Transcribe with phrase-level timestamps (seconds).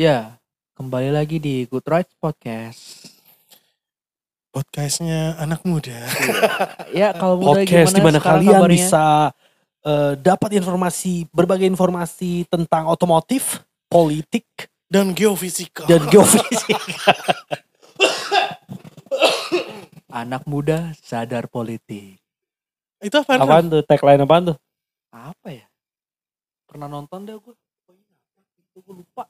[0.00, 0.40] Ya,
[0.80, 3.04] kembali lagi di Good Rights Podcast.
[4.48, 5.92] Podcastnya anak muda.
[6.96, 8.72] Ya, kalau muda podcast di gimana mana sekarang kalian kabarnya?
[8.80, 9.04] bisa
[9.84, 13.60] eh, dapat informasi berbagai informasi tentang otomotif,
[13.92, 14.48] politik
[14.88, 15.84] Dan geofisika.
[15.84, 16.80] dan geofisik.
[20.24, 22.16] Anak muda sadar politik.
[23.04, 23.36] Itu apa?
[23.36, 23.84] apaan tuh?
[23.84, 24.56] Tagline apaan tuh?
[25.12, 25.68] Apa ya?
[26.64, 27.52] Pernah nonton deh gue.
[28.80, 29.28] Gue lupa.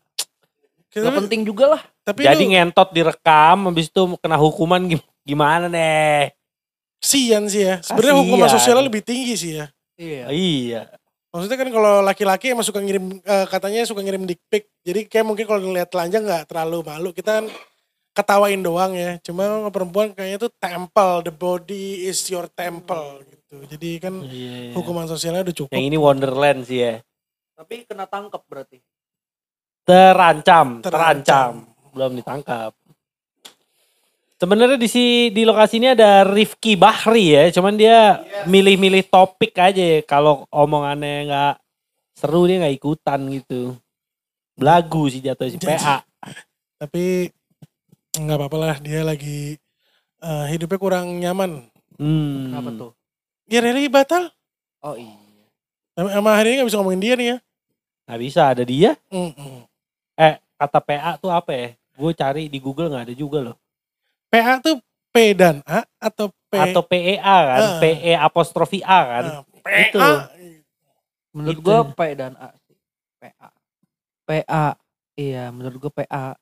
[0.91, 1.83] Tapi, Gak penting juga lah.
[2.03, 6.35] tapi Jadi lu ngentot direkam, habis itu kena hukuman gim- gimana nih?
[7.01, 7.81] sian sih ya.
[7.81, 9.67] Sebenarnya hukuman sosialnya lebih tinggi sih ya.
[9.97, 10.29] Iya.
[10.29, 10.83] Iya.
[11.33, 14.69] Maksudnya kan kalau laki-laki emang suka ngirim eh, katanya suka ngirim dick pic.
[14.85, 17.09] Jadi kayak mungkin kalau ngeliat telanjang nggak terlalu malu.
[17.17, 17.47] Kita kan
[18.13, 19.17] ketawain doang ya.
[19.23, 23.57] Cuma perempuan kayaknya tuh temple, the body is your temple gitu.
[23.71, 24.77] Jadi kan Iya.
[24.77, 25.73] hukuman sosialnya udah cukup.
[25.73, 26.95] Yang ini Wonderland sih ya.
[27.57, 28.77] Tapi kena tangkap berarti.
[29.91, 30.87] Terancam, Terancam.
[30.87, 31.53] terancam.
[31.91, 32.71] Belum ditangkap.
[34.39, 40.01] Sebenarnya di si di lokasi ini ada Rifki Bahri ya, cuman dia milih-milih topik aja.
[40.07, 41.55] Kalau omongannya nggak
[42.17, 43.77] seru dia nggak ikutan gitu.
[44.57, 46.01] Belagu sih jatuh si Jadi- PA.
[46.81, 47.29] Tapi
[48.17, 48.77] nggak apa-apa lah.
[48.81, 49.61] Dia lagi
[50.23, 51.69] eh, hidupnya kurang nyaman.
[52.01, 52.49] Hmm.
[52.49, 52.91] Kenapa tuh?
[53.45, 54.33] Ya Riri batal.
[54.81, 55.19] Oh iya.
[56.17, 57.37] Emang hari ini gak bisa ngomongin dia nih ya.
[58.09, 58.97] Nggak bisa ada dia.
[59.13, 59.69] Mm-mm.
[60.21, 61.69] Eh kata PA tuh apa ya?
[61.97, 63.57] Gue cari di Google nggak ada juga loh.
[64.29, 64.77] PA tuh
[65.11, 66.53] P dan A atau P?
[66.55, 67.79] Atau PEA kan, Ah.
[67.79, 69.25] PE apostrofi A kan.
[69.25, 69.43] Ah,
[69.81, 69.99] Itu.
[69.99, 70.29] PA.
[71.31, 71.65] Menurut Itu.
[71.65, 72.77] gue P dan A sih.
[73.17, 73.49] PA.
[74.23, 74.67] PA.
[75.17, 76.37] Iya, menurut gue PA.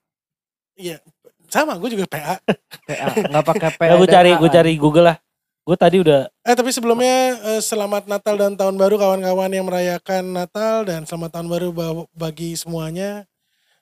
[0.75, 1.01] Iya,
[1.49, 2.37] sama gue juga PA.
[2.89, 3.07] PA.
[3.25, 3.81] Nggak pakai P.
[3.81, 4.57] Ya, gue cari, gue kan?
[4.59, 5.19] cari Google lah.
[5.65, 7.17] Gue tadi udah Eh tapi sebelumnya
[7.57, 12.09] eh, selamat Natal dan Tahun Baru kawan-kawan yang merayakan Natal dan selamat Tahun Baru ba-
[12.11, 13.29] bagi semuanya.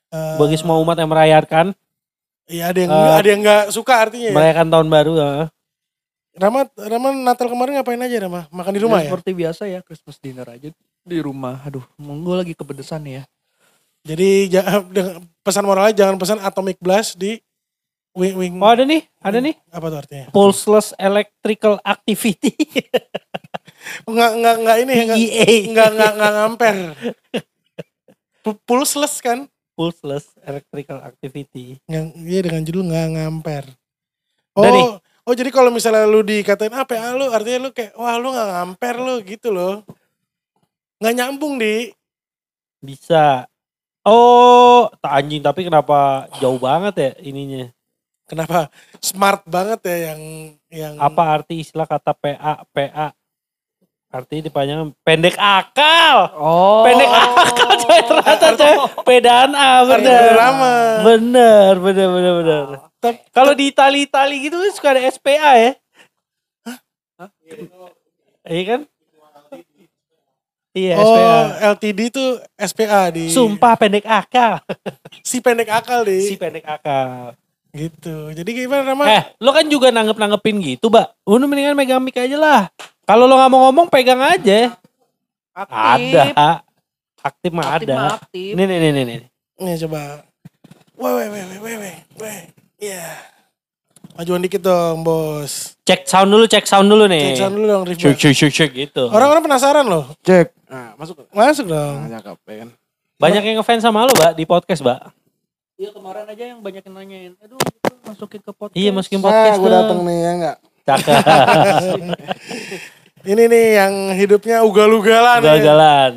[0.06, 1.74] Eh, bagi semua umat yang merayakan
[2.46, 4.34] Iya ada yang Eh, ada yang nggak suka artinya ya.
[4.34, 5.30] merayakan tahun baru ya.
[6.36, 8.46] Rama Rama Natal kemarin ngapain aja Rama?
[8.52, 9.10] Makan di rumah Ya, ya?
[9.10, 10.68] Seperti biasa ya, Christmas dinner aja
[11.02, 11.58] di rumah.
[11.64, 13.26] Aduh, gue lagi kepedesan ya.
[14.06, 14.46] Jadi
[15.46, 17.42] pesan moralnya jangan pesan atomic blast di
[18.14, 18.54] wing wing.
[18.62, 19.58] Oh ada nih, ada nih.
[19.66, 20.26] Apa tuh artinya?
[20.30, 22.54] Pulseless Electrical Activity.
[24.06, 25.46] Enggak enggak enggak ini enggak PEA.
[25.66, 26.76] enggak enggak enggak ngamper.
[28.42, 29.50] Pu- Pulseless kan?
[29.76, 31.76] Pulseless Electrical Activity.
[31.84, 33.64] Yang iya dengan judul nggak ngamper.
[34.56, 34.84] Udah nih.
[34.88, 34.92] Oh,
[35.28, 38.48] oh jadi kalau misalnya lu dikatain apa ya lu artinya lu kayak wah lu nggak
[38.56, 39.84] ngamper lu gitu loh.
[40.96, 41.92] Nggak nyambung di.
[42.80, 43.44] Bisa.
[44.00, 47.68] Oh, tak anjing tapi kenapa jauh banget ya ininya?
[48.26, 50.20] Kenapa smart banget ya yang
[50.72, 52.64] yang Apa arti istilah kata PA?
[52.72, 53.14] PA
[54.16, 56.16] artinya dipanjang pendek akal.
[56.34, 56.82] Oh.
[56.82, 58.74] Pendek akal coy ternyata coy.
[59.02, 60.32] Pedaan A Artinya bener.
[60.34, 60.74] lama.
[61.02, 62.64] Bener, bener, bener, bener.
[62.96, 65.72] Tep- Kalau di Itali-Itali gitu kan suka ada SPA ya.
[68.44, 68.80] Iya kan?
[70.72, 71.72] Iya, Oh, SPA.
[71.72, 74.60] LTD tuh SPA di Sumpah pendek akal.
[75.24, 77.32] si pendek akal di Si pendek akal.
[77.72, 78.28] gitu.
[78.30, 79.04] Jadi gimana Rama?
[79.06, 81.06] Eh, lo kan juga nanggep-nanggepin gitu, Mbak.
[81.26, 82.62] Lu mendingan megang mic aja lah.
[83.06, 84.74] Kalau lo nggak mau ngomong, pegang aja.
[85.54, 86.18] Aktif.
[86.18, 86.24] Ada.
[87.22, 87.94] Aktif mah Aktif ada.
[87.96, 88.52] mah aktif.
[88.52, 89.04] Nih, nih, nih, nih.
[89.06, 89.18] nih.
[89.56, 90.26] Nih coba.
[90.96, 92.40] Weh weh weh weh weh weh.
[92.76, 93.06] Iya.
[94.16, 95.76] Majuan dikit dong, Bos.
[95.82, 97.32] Cek sound dulu, cek sound dulu nih.
[97.32, 98.00] Cek sound dulu dong, Rifba.
[98.02, 99.04] Cek, cek, cek, cek gitu.
[99.06, 100.08] Orang-orang penasaran loh.
[100.24, 100.56] Cek.
[100.66, 101.28] Nah, masuk.
[101.30, 101.96] Masuk dong.
[102.02, 102.68] Nah, cakep ya kan.
[103.16, 105.00] Banyak yang ngefans sama lo, Mbak, di podcast, Mbak.
[105.76, 107.32] Iya kemarin aja yang banyak yang nanyain.
[107.38, 107.60] Aduh,
[108.02, 108.76] masukin ke podcast.
[108.76, 109.76] Iya, masukin Nah, podcast gue dong.
[109.78, 110.56] dateng nih ya enggak.
[110.86, 111.16] Cakep.
[113.26, 115.42] Ini nih yang hidupnya ugal-ugalan.
[115.42, 115.58] ya.
[115.58, 116.12] Gagal-galan.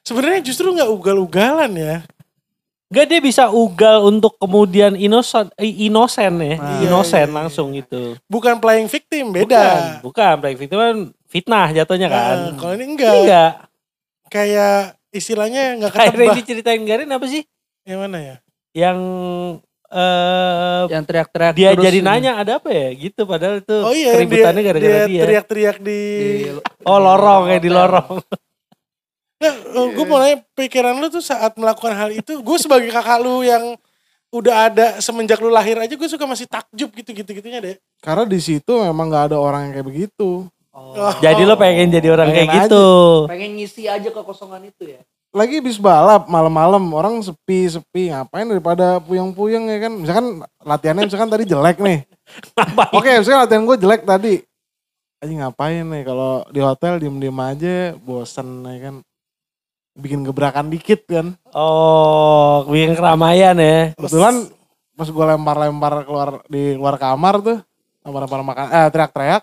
[0.00, 1.96] Sebenarnya justru nggak ugal-ugalan ya.
[2.88, 6.78] Gak dia bisa ugal untuk kemudian inosen, eh, inosen ya, Nah.
[6.78, 8.14] inosen Iya, iya, langsung gitu.
[8.30, 9.98] Bukan playing victim, Bukan, beda.
[9.98, 10.96] bukan, playing victim kan
[11.26, 12.36] fitnah jatuhnya kan.
[12.38, 13.10] Nah, kalau ini enggak.
[13.10, 13.52] Ini enggak.
[14.30, 14.78] Kayak
[15.10, 16.36] istilahnya nggak Kayak yang ketebak.
[16.38, 17.42] diceritain Garin apa sih?
[17.82, 18.36] Yang mana ya?
[18.72, 18.98] Yang
[19.94, 22.04] eh Yang teriak-teriak dia terus jadi ini.
[22.04, 25.22] nanya ada apa ya gitu padahal itu Oh iya, keributannya gara-gara dia dia.
[25.22, 26.00] teriak-teriak di.
[26.42, 26.50] Di-
[26.82, 27.78] Oh lorong kayak di hotel.
[27.80, 28.10] lorong.
[29.36, 29.54] Nah,
[29.86, 33.76] gue mau nanya pikiran lu tuh saat melakukan hal itu, gue sebagai kakak lu yang
[34.30, 37.76] udah ada semenjak lu lahir aja, gue suka masih takjub gitu-gitu gitunya deh.
[37.98, 40.48] Karena di situ memang nggak ada orang yang kayak begitu.
[40.70, 42.84] Oh, Jadi lo pengen jadi orang Pengen kayak gitu.
[43.24, 45.00] pengen ngisi aja kekosongan itu ya.
[45.34, 49.92] Lagi bis balap malam-malam orang sepi-sepi ngapain daripada puyeng-puyeng ya kan.
[49.98, 50.26] Misalkan
[50.62, 52.06] latihannya misalkan tadi jelek nih.
[52.94, 54.34] Oke, misalkan latihan gue jelek tadi.
[55.18, 58.96] Aja ngapain nih kalau di hotel diem-diem aja bosen ya kan.
[59.94, 61.38] bikin gebrakan dikit kan.
[61.54, 63.94] Oh, bikin keramaian ya.
[63.94, 64.50] Kebetulan
[64.94, 67.58] pas gue lempar-lempar keluar di luar kamar tuh,
[68.02, 69.42] lempar-lempar makan, eh teriak-teriak.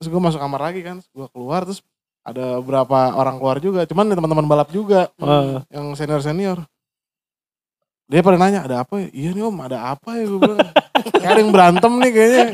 [0.00, 1.84] Terus gue masuk kamar lagi kan, gue keluar terus
[2.22, 5.58] ada beberapa orang keluar juga, cuman teman-teman balap juga Oh.
[5.68, 6.62] yang senior-senior.
[8.06, 9.08] Dia pada nanya, ada apa ya?
[9.10, 10.24] Iya nih om, ada apa ya?
[10.26, 10.58] Gue bilang,
[11.18, 12.44] kayak ada yang berantem nih kayaknya.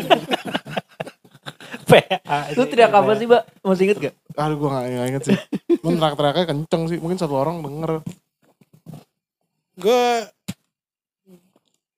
[1.88, 2.38] PA.
[2.53, 3.43] Lu teriak apa sih, Mbak?
[3.65, 4.15] Masih inget gak?
[4.37, 5.37] Aduh gue gak, gak inget sih.
[5.81, 7.93] Cuman teriak-teriaknya kenceng sih, mungkin satu orang denger.
[9.79, 10.03] gue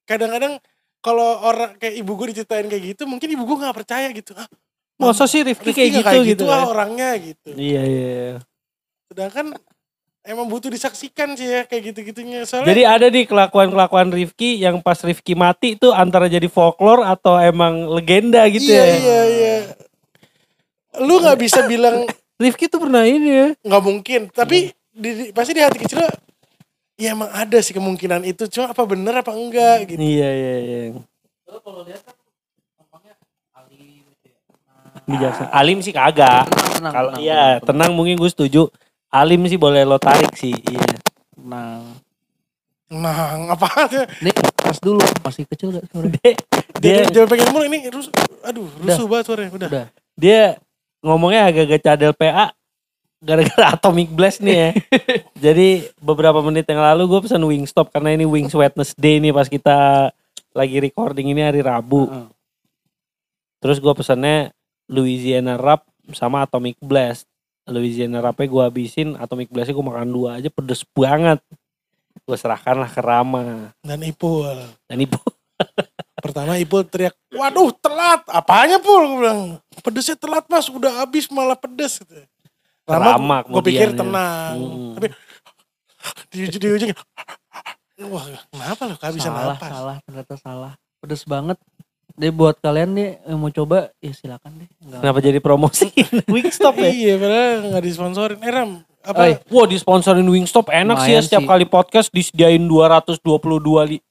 [0.05, 0.61] kadang-kadang
[1.01, 4.45] kalau orang kayak ibu gue diceritain kayak gitu mungkin ibu gue nggak percaya gitu ah
[5.01, 6.65] Masa sih Rifki, Rifki kayak nggak gitu gitu, ah ya?
[6.69, 8.31] orangnya gitu Iya, iya.
[9.09, 9.47] sedangkan
[10.21, 15.01] emang butuh disaksikan sih ya kayak gitu-gitunya soalnya Jadi ada nih kelakuan-kelakuan Rifki yang pas
[15.01, 18.97] Rifki mati tuh antara jadi folklore atau emang legenda gitu iya ya.
[19.01, 19.57] iya iya
[21.01, 22.05] lu nggak bisa bilang
[22.43, 23.49] Rifki tuh pernah ini ya.
[23.65, 26.11] nggak mungkin tapi di, di- pasti di hati kecil lo,
[26.99, 30.81] ya emang ada sih kemungkinan itu cuma apa bener apa enggak gitu Iya, iya, iya.
[35.07, 35.51] Bijaksana.
[35.53, 36.49] Alim sih kagak.
[36.77, 38.69] Tenang, Kalau tenang, iya, tenang, tenang mungkin gue setuju.
[39.11, 40.55] Alim sih boleh lo tarik sih.
[40.55, 40.97] Iya.
[41.37, 41.83] tenang.
[42.91, 43.87] nah apa
[44.19, 46.11] Nih, pas dulu masih kecil gak suara?
[46.11, 46.35] Dia,
[46.83, 48.11] dia, dia jangan pengen mulu ini rus
[48.43, 49.87] aduh rusuh banget suaranya udah Udah.
[50.19, 50.59] dia
[50.99, 52.51] ngomongnya agak-agak cadel PA
[53.21, 54.71] gara-gara Atomic Blast nih ya.
[55.51, 60.11] Jadi beberapa menit yang lalu gue pesan Wingstop karena ini Wings Wednesday nih pas kita
[60.57, 62.09] lagi recording ini hari Rabu.
[62.09, 62.27] Heeh.
[63.61, 64.51] Terus gue pesannya
[64.91, 67.31] Louisiana Wrap sama Atomic Blast.
[67.71, 71.39] Louisiana Wrapnya gue habisin, Atomic Blastnya gue makan dua aja pedes banget.
[72.27, 73.71] Gue serahkanlah ke Rama.
[73.87, 74.59] dan Ipul
[74.91, 75.15] Dan ibu
[76.25, 79.09] Pertama Ipul teriak, waduh telat, apanya Pul?
[79.09, 79.43] Gue bilang,
[79.81, 82.03] pedesnya telat mas, udah habis malah pedes.
[82.05, 82.27] Gitu.
[82.85, 84.01] Rama gue pikir kemudian ya.
[84.05, 84.55] tenang.
[84.59, 84.93] Hmm.
[84.99, 85.07] Tapi
[86.29, 86.97] di, di ujungnya,
[88.09, 89.71] wah kenapa lo kehabisan salah, napas?
[89.71, 90.73] salah, ternyata salah.
[91.01, 91.57] Pedes banget.
[92.21, 94.69] Jadi buat kalian nih yang mau coba, ya silakan deh.
[94.85, 95.01] Enggak.
[95.01, 95.89] kenapa jadi promosi
[96.37, 96.93] Wingstop ya?
[96.93, 98.39] Iya padahal gak disponsorin.
[98.45, 98.71] Eh Ram,
[99.01, 99.21] apa?
[99.25, 99.33] Oi.
[99.49, 101.49] Wah disponsorin Wingstop enak sih ya setiap sih.
[101.49, 103.25] kali podcast disediain 222
[103.89, 104.05] li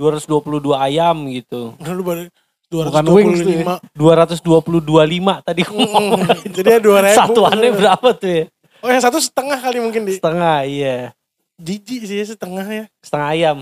[0.00, 1.76] 222 ayam gitu.
[1.84, 2.32] Lu baru
[2.70, 3.76] Bukan wings tuh ya.
[3.92, 4.80] 225.
[4.88, 6.20] 222 tadi gua ngomong.
[6.56, 7.12] Jadi ya 2000.
[7.12, 8.44] Satuannya berapa tuh ya?
[8.80, 10.16] Oh yang satu setengah kali mungkin di.
[10.16, 11.12] Setengah iya.
[11.60, 12.84] Jijik sih ya setengah ya.
[13.04, 13.58] Setengah ayam.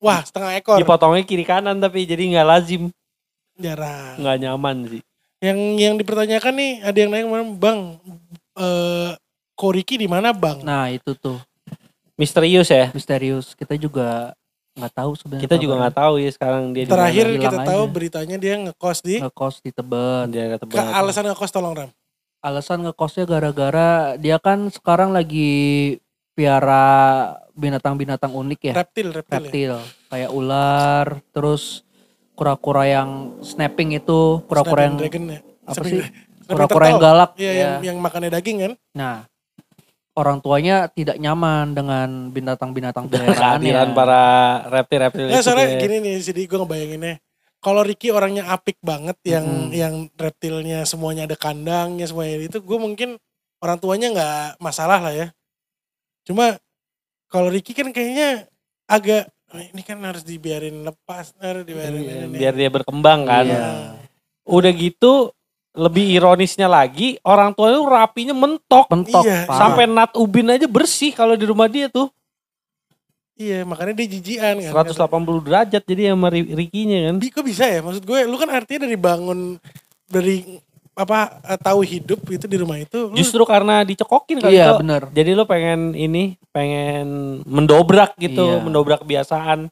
[0.00, 0.80] Wah setengah ekor.
[0.80, 2.88] Dipotongnya kiri kanan tapi jadi nggak lazim.
[3.60, 4.16] Jarang.
[4.16, 5.02] Nggak nyaman sih.
[5.40, 7.80] Yang yang dipertanyakan nih ada yang nanya kemarin, Bang,
[8.56, 9.12] eh
[9.56, 10.64] Koriki di mana Bang?
[10.64, 11.36] Nah itu tuh
[12.20, 12.92] Misterius ya.
[12.92, 13.56] misterius.
[13.56, 14.36] Kita juga
[14.76, 15.44] nggak tahu sebenarnya.
[15.48, 17.92] Kita juga nggak tahu ya sekarang dia di Terakhir kita tahu aja.
[17.92, 20.26] beritanya dia ngekos di ngekos di Tebet.
[20.28, 21.90] dia ke alasan ngekos tolong Ram.
[22.40, 25.96] Alasan ngekosnya gara-gara dia kan sekarang lagi
[26.36, 28.74] piara binatang-binatang unik ya.
[28.80, 29.32] Reptil, reptil.
[29.32, 29.40] ya?
[29.40, 29.72] reptil
[30.08, 31.06] kayak ular
[31.36, 31.84] terus
[32.40, 33.10] kura-kura yang
[33.44, 35.40] snapping itu kura-kura yang Snapdragon ya.
[35.68, 36.00] apa Snapping sih?
[36.00, 37.54] Snapping kura-kura yang galak Iya, ya.
[37.60, 38.72] yang, yang makannya daging kan.
[38.96, 39.16] nah
[40.10, 44.22] orang tuanya tidak nyaman dengan binatang-binatang peliharaannya kehadiran para
[44.68, 45.80] reptil-reptil itu soalnya ya.
[45.80, 47.14] gini nih, jadi gue ngebayanginnya.
[47.60, 49.76] Kalau Ricky orangnya apik banget, yang Mm-mm.
[49.76, 53.20] yang reptilnya semuanya ada kandangnya semuanya itu, gue mungkin
[53.60, 55.28] orang tuanya nggak masalah lah ya.
[56.24, 56.56] Cuma
[57.28, 58.48] kalau Ricky kan kayaknya
[58.88, 63.44] agak "Oh, ini kan harus dibiarin lepas, harus dibiarin Iya, ini." biar dia berkembang kan.
[63.44, 63.98] Iya.
[64.46, 65.34] Udah gitu
[65.70, 68.86] lebih ironisnya lagi orang tuanya rapinya mentok.
[68.86, 69.46] pentok Iya.
[69.46, 72.10] Sampai nat ubin aja bersih kalau di rumah dia tuh.
[73.40, 74.84] Iya, makanya dia jijian kan.
[74.84, 77.14] 180 derajat jadi sama Ri- Ricky-nya kan.
[77.16, 77.80] Bi, kok bisa ya?
[77.80, 79.56] Maksud gue, lu kan artinya dari bangun
[80.04, 80.60] dari
[80.92, 83.06] apa eh, tahu hidup itu di rumah itu.
[83.06, 84.78] lu- Justru karena dicekokin kali iya itu.
[84.78, 88.60] bener Jadi lo pengen ini, pengen mendobrak gitu, Iya.
[88.60, 89.66] mendobrak kebiasaan.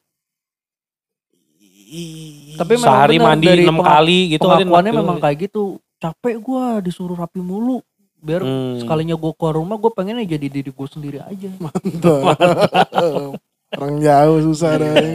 [2.54, 6.34] Tapi Sehari bener, mandi dari 6 penga- kali gitu kali pengakuannya memang kayak gitu capek
[6.38, 7.82] gua disuruh rapi mulu
[8.14, 8.78] biar Hmm.
[8.78, 11.48] sekalinya gua keluar rumah gue pengennya jadi diri gue sendiri aja
[13.76, 15.12] Orang jauh susah dong.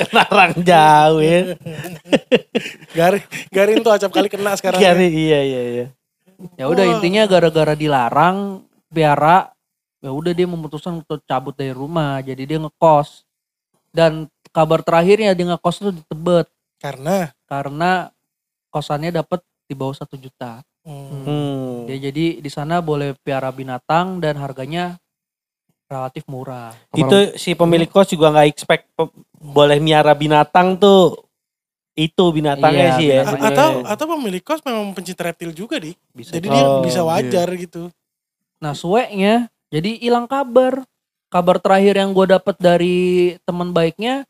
[0.00, 1.54] Kenarang jauh ya.
[2.90, 3.22] Garin,
[3.52, 4.80] Garin tuh acap kali kena sekarang.
[4.82, 4.92] ya.
[4.92, 5.86] Iya, iya, iya, iya.
[6.60, 8.60] ya udah intinya gara-gara dilarang
[8.92, 9.48] piara
[10.04, 13.24] ya udah dia memutuskan untuk cabut dari rumah jadi dia ngekos
[13.88, 16.44] dan kabar terakhirnya dia ngekos tuh di Tebet
[16.76, 18.12] Karena karena
[18.68, 21.72] kosannya dapat di bawah satu juta hmm, Hmm.
[21.88, 25.00] dia jadi di sana boleh piara binatang dan harganya
[25.86, 31.14] relatif murah Itu si pemilik kos juga nggak expect pe- boleh miara binatang tuh
[31.94, 33.14] itu binatangnya Iya, sih ya.
[33.16, 33.48] a- binatangnya.
[33.48, 33.84] atau Iya.
[33.88, 35.96] atau pemilik kos memang pencinta reptil juga di.
[36.10, 37.08] bisa Jadi Oh, dia bisa iya.
[37.08, 37.82] wajar gitu.
[38.56, 40.86] nah sueknya Jadi hilang kabar.
[41.26, 42.96] Kabar terakhir yang gue dapat dari
[43.42, 44.22] teman baiknya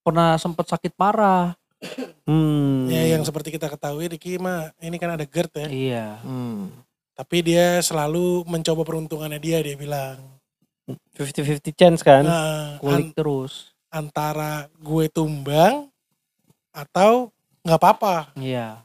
[0.00, 1.52] pernah sempet sakit parah.
[2.24, 2.88] Hmm.
[2.88, 5.68] Ya yang seperti kita ketahui Ricky mah ini kan ada GERD ya.
[5.68, 6.06] Iya.
[6.20, 6.72] Hmm.
[7.12, 10.16] Tapi dia selalu mencoba peruntungannya dia dia bilang.
[10.86, 12.22] 50-50 chance kan.
[12.24, 13.72] Nah, Kulik an- terus.
[13.88, 15.88] antara gue tumbang
[16.74, 17.30] atau
[17.62, 18.34] nggak apa-apa.
[18.36, 18.82] Iya.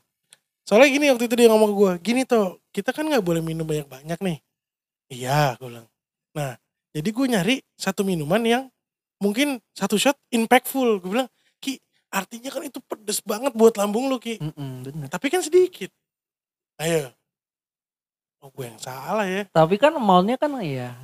[0.64, 3.66] Soalnya gini waktu itu dia ngomong ke gue, gini tuh kita kan nggak boleh minum
[3.66, 4.38] banyak-banyak nih.
[5.10, 5.90] Iya, gue bilang.
[6.38, 6.54] Nah,
[6.94, 8.64] jadi gue nyari satu minuman yang
[9.18, 11.02] mungkin satu shot impactful.
[11.02, 11.82] Gue bilang, Ki,
[12.14, 14.38] artinya kan itu pedes banget buat lambung lu Ki.
[14.38, 15.08] Mm-mm, bener.
[15.10, 15.90] Tapi kan sedikit.
[16.78, 17.10] Ayo.
[18.40, 19.44] Oh gue yang salah ya.
[19.50, 20.96] Tapi kan maunya kan iya.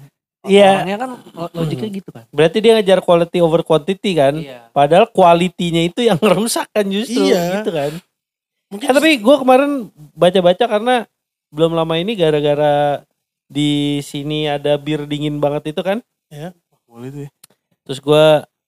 [0.46, 0.72] Iya.
[0.80, 2.24] Orangnya kan lo- logiknya gitu kan.
[2.30, 4.34] Berarti dia ngejar quality over quantity kan.
[4.36, 4.70] Iya.
[4.70, 7.60] Padahal kualitinya itu yang ngerusak kan justru Iya.
[7.60, 7.92] gitu kan.
[8.70, 9.72] Mungkin Eh, tapi gue kemarin
[10.14, 10.96] baca-baca karena
[11.50, 13.06] belum lama ini gara-gara
[13.46, 16.02] di sini ada bir dingin banget itu kan.
[16.86, 17.30] Boleh tuh ya.
[17.84, 18.26] Terus gue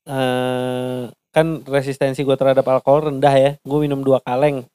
[0.07, 3.51] eh, kan resistensi gue terhadap alkohol rendah ya.
[3.61, 4.65] Gue minum dua kaleng.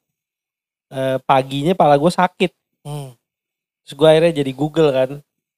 [0.88, 2.52] Eh, paginya pala gue sakit.
[2.82, 3.14] Hmm.
[3.82, 5.10] Terus gue akhirnya jadi Google kan.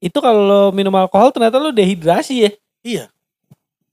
[0.04, 2.50] Itu kalau minum alkohol ternyata lo dehidrasi ya.
[2.84, 3.04] Iya.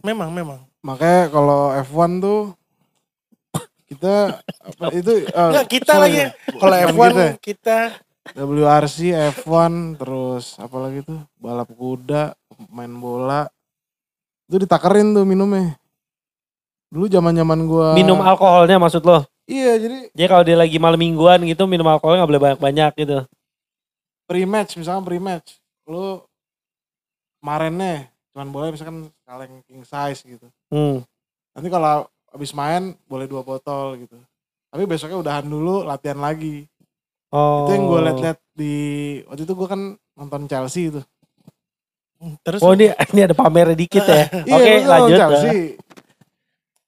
[0.04, 0.60] Memang, memang.
[0.84, 2.42] Makanya kalau F1 tuh
[3.88, 6.18] kita apa itu eh, Enggak, kita sorry lagi.
[6.20, 6.28] ya.
[6.62, 7.32] Kalau Bukan F1 kita ya.
[7.40, 7.78] kita
[8.34, 8.98] WRC,
[9.44, 12.36] F1, terus apa lagi tuh balap kuda,
[12.70, 13.50] main bola.
[14.48, 15.76] Itu ditakerin tuh minumnya.
[16.92, 19.24] Dulu zaman-zaman gua Minum alkoholnya maksud lo.
[19.48, 23.18] Iya, jadi Jadi kalau dia lagi malam mingguan gitu minum alkoholnya gak boleh banyak-banyak gitu.
[24.24, 25.60] pre-match misalkan pre-match.
[25.92, 26.24] Lu
[27.44, 30.48] kemarinnya cuman boleh misalkan kaleng king size gitu.
[30.72, 31.04] Hmm.
[31.52, 34.16] Nanti kalau habis main boleh dua botol gitu.
[34.72, 36.64] Tapi besoknya udahan dulu latihan lagi.
[37.28, 37.68] Oh.
[37.68, 38.76] Itu yang gue liat-liat di
[39.28, 39.82] waktu itu gue kan
[40.16, 41.02] nonton Chelsea itu.
[42.46, 44.30] terus Oh ini ini ada pamernya dikit ya.
[44.56, 45.20] Oke Iya, gua nonton lanjut.
[45.20, 45.60] Chelsea.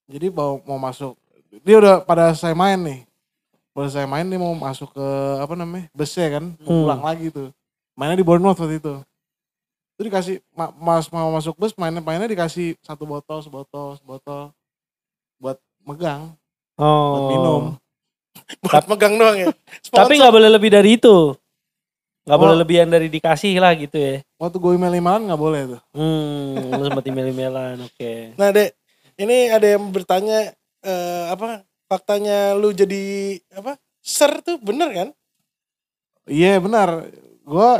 [0.07, 1.17] Jadi mau mau masuk.
[1.65, 2.99] Dia udah pada saya main nih.
[3.73, 5.07] Pada saya main dia mau masuk ke
[5.41, 6.53] apa namanya busnya kan.
[6.61, 6.81] Mau Hmm.
[6.85, 7.49] pulang lagi tuh.
[7.93, 8.93] Mainnya di Bournemouth waktu itu.
[9.93, 14.49] Itu dikasih ma- mas mau masuk bus mainnya mainnya dikasih satu botol sebotol sebotol
[15.37, 16.33] buat megang
[16.73, 16.89] Oh.
[17.13, 17.63] buat minum.
[18.59, 19.47] buat megang doang ya.
[19.85, 20.13] Tapi Sponsor.
[20.17, 21.37] nggak boleh lebih dari itu.
[22.25, 22.41] Nggak Oh.
[22.41, 24.25] boleh lebihan dari dikasih lah gitu ya.
[24.35, 25.81] Waktu gue email emalan nggak boleh tuh.
[25.93, 28.13] Hmm, lu sempat email-emailan, oke.
[28.33, 28.73] Nah, Dek,
[29.15, 30.49] ini ada yang bertanya
[30.81, 33.03] eh, apa faktanya lu jadi
[33.53, 33.77] apa?
[34.01, 35.09] Ser tuh bener kan?
[36.25, 37.05] Iya benar.
[37.43, 37.71] Gue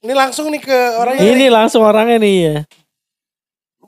[0.00, 2.56] Ini langsung nih ke orang Ini langsung orangnya nih ya.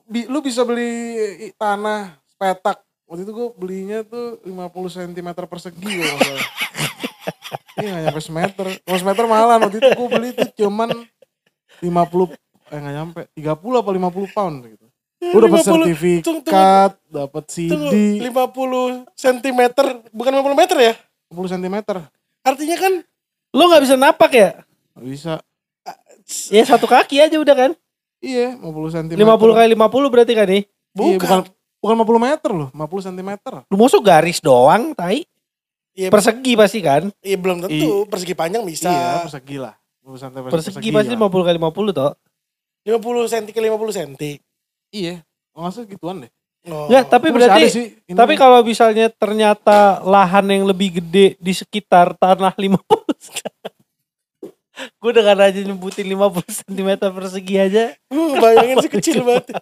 [0.04, 1.16] bi- lu bisa beli
[1.56, 2.84] tanah petak.
[3.08, 6.48] Waktu itu gue belinya tuh 50 cm persegi kalau nggak salah.
[7.72, 8.66] Iya gak nyampe semeter.
[8.84, 10.92] Kalau semeter malah waktu itu gue beli tuh cuman
[11.80, 12.36] 50
[12.68, 14.86] eh gak nyampe 30 apa 50 pound gitu.
[15.22, 17.94] Dapet 50 sertifikat, dapet Tunggu, CD,
[18.26, 19.60] 50 cm,
[20.12, 20.94] bukan 50 meter ya?
[21.32, 21.76] 50 cm.
[22.42, 22.92] Artinya kan
[23.52, 24.50] Lu nggak bisa napak ya?
[24.96, 25.32] Gak bisa.
[26.52, 27.70] Ya satu kaki aja udah kan.
[28.22, 29.18] Iya, 50 cm.
[29.18, 30.62] 50 kali 50 berarti kan nih.
[30.62, 31.18] Iya, bukan.
[31.18, 31.40] bukan
[31.82, 33.30] bukan 50 meter loh, 50 cm.
[33.66, 35.26] Lu masuk garis doang, tai.
[35.92, 37.12] Iya, Persegi pasti kan.
[37.20, 38.88] iya, belum tentu, persegi panjang bisa.
[38.88, 39.74] Iya, persegi lah.
[40.06, 42.12] 50 cm Persegi pasti 50 kali 50 toh.
[42.86, 44.12] 50 cm ke 50 cm.
[44.94, 45.14] Iya.
[45.52, 46.32] Oh, nggak salah gituan deh.
[46.70, 46.86] Oh.
[46.86, 51.52] Enggak, tapi Masih berarti sih, ini tapi kalau misalnya ternyata lahan yang lebih gede di
[51.52, 52.78] sekitar tanah 50
[55.00, 57.84] Gue dengan aja nyebutin 50 cm persegi aja.
[58.08, 59.52] Gue bayangin sih kecil banget.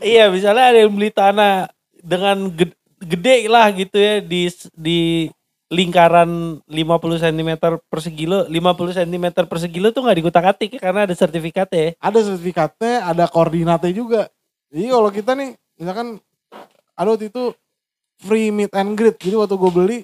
[0.00, 1.68] Iya, misalnya ada yang beli tanah
[2.00, 5.00] dengan gede, gede lah gitu ya di di
[5.66, 7.50] lingkaran 50 cm
[7.90, 11.98] persegi lo, 50 cm persegi lo tuh nggak dikutak-atik ya, karena ada sertifikatnya.
[11.98, 14.30] ada sertifikatnya, ada koordinatnya juga.
[14.70, 16.22] Jadi kalau kita nih, misalkan
[16.94, 17.50] ada waktu itu
[18.22, 19.18] free meet and greet.
[19.18, 19.98] Jadi waktu gue beli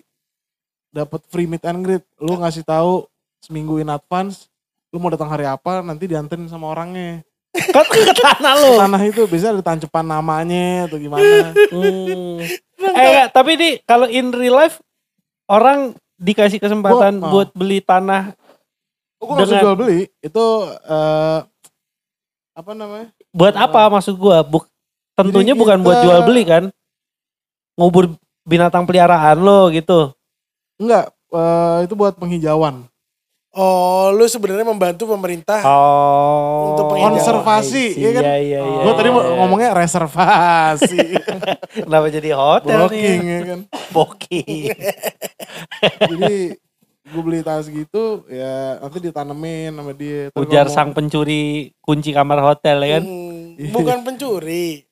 [0.93, 2.05] dapat free meet and greet.
[2.21, 3.09] Lu ngasih tahu
[3.43, 4.47] seminggu in advance,
[4.93, 7.25] lu mau datang hari apa, nanti dianterin sama orangnya.
[7.53, 8.81] Kan ke tanah lo.
[8.81, 11.53] Tanah itu biasanya ada tancepan namanya atau gimana.
[11.69, 12.41] Hmm.
[12.83, 14.81] Eh enggak, tapi nih kalau in real life
[15.49, 18.33] orang dikasih kesempatan Gua- buat beli tanah
[19.23, 20.01] Oh, gue usah Dengan- jual beli.
[20.19, 21.39] Itu eh
[22.59, 23.15] apa namanya?
[23.31, 24.43] buat apa maksud gua?
[24.43, 24.67] Buk,
[25.15, 26.65] tentunya bukan buat jual beli kan?
[27.79, 30.11] Ngubur binatang peliharaan lo gitu.
[30.83, 32.91] Enggak, eh, itu buat penghijauan.
[33.53, 35.61] Oh, lu sebenarnya membantu pemerintah.
[35.61, 36.73] Oh.
[36.73, 37.21] Untuk penghijauan.
[37.21, 38.23] Konservasi, iya kan?
[38.25, 38.81] Iya, iya, iya.
[38.81, 39.37] Gue tadi mau iya.
[39.45, 40.99] ngomongnya reservasi.
[41.85, 43.29] kenapa jadi hotel Booking nih?
[43.29, 43.61] ya kan.
[43.93, 44.65] Booking.
[46.13, 46.35] Jadi
[47.03, 50.33] gue beli tanah segitu ya nanti ditanemin sama dia.
[50.33, 53.05] Ujar mau- sang pencuri kunci kamar hotel ya kan.
[53.05, 54.89] Hmm, bukan pencuri.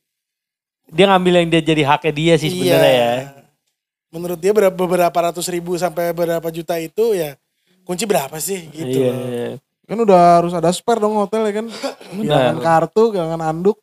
[0.90, 3.39] Dia ngambil yang dia jadi haknya dia sih sebenarnya ya.
[4.10, 7.38] Menurut dia berapa, beberapa ratus ribu sampai berapa juta itu ya
[7.86, 8.98] kunci berapa sih gitu.
[9.06, 9.26] Iya, loh.
[9.30, 9.48] iya.
[9.86, 11.66] Kan udah harus ada spare dong hotel ya kan.
[12.18, 13.78] Gilangan kartu, gilangan anduk.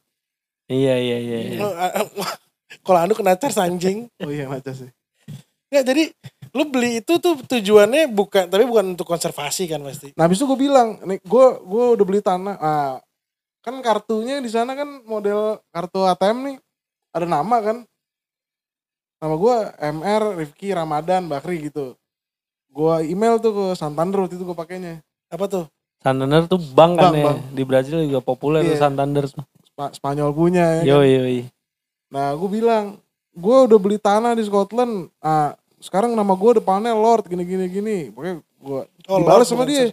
[0.68, 1.38] Iya iya iya.
[1.48, 1.60] iya.
[1.64, 2.36] Lu, ah, ah,
[2.84, 4.08] Kalau anu kena charge anjing.
[4.24, 4.92] Oh iya ngaca sih.
[5.68, 6.04] Nggak, jadi
[6.56, 10.16] lu beli itu tuh tujuannya bukan tapi bukan untuk konservasi kan pasti.
[10.16, 12.56] Nah habis itu gue bilang, nih gue gue udah beli tanah.
[12.60, 12.94] Ah,
[13.64, 16.56] kan kartunya di sana kan model kartu ATM nih
[17.12, 17.78] ada nama kan.
[19.18, 19.56] Nama gue
[19.96, 21.98] MR Rifki Ramadan Bakri gitu.
[22.70, 25.02] Gue email tuh ke Santander waktu itu gue pakainya.
[25.28, 25.66] Apa tuh?
[25.98, 27.26] Santander tuh bank kan Bank, ya.
[27.26, 27.40] bank.
[27.52, 28.80] Di Brazil juga populer tuh Iya.
[28.80, 29.42] Santander tuh.
[29.66, 30.80] Spa- Spanyol punya ya.
[30.80, 30.86] kan.
[30.86, 31.22] Yo yo.
[31.26, 31.44] yo.
[32.08, 33.02] Nah gue bilang,
[33.34, 35.10] gue udah beli tanah di Scotland.
[35.18, 37.98] Ah, sekarang nama gue depannya Lord gini gini gini.
[38.10, 39.90] Pokoknya gue Oh, dibalas Lord sama dia.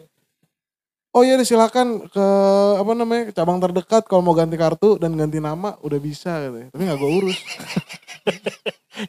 [1.10, 2.26] Oh iya silakan ke
[2.74, 6.68] apa namanya ke cabang terdekat kalau mau ganti kartu dan ganti nama udah bisa katanya.
[6.68, 7.38] Tapi nggak gue urus.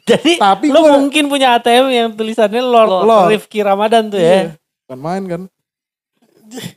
[0.02, 3.28] Jadi Tapi lo gua- mungkin punya ATM yang tulisannya Lord, Lord.
[3.32, 4.28] Rifki Ramadan tuh Iya.
[4.28, 4.42] ya.
[4.84, 5.42] Bukan main kan.